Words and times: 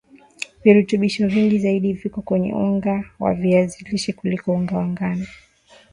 virutubisho 0.63 1.27
vingi 1.27 1.59
zaidi 1.59 1.93
viko 1.93 2.21
kwenye 2.21 2.53
unga 2.53 3.03
wa 3.19 3.33
viazi 3.33 3.85
lishe 3.91 4.13
kuliko 4.13 4.53
unga 4.53 4.77
wa 4.77 4.87
ngano 4.87 5.25